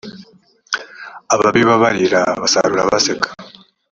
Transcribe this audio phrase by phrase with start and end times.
[1.33, 3.29] ababiba barira basarura abaseka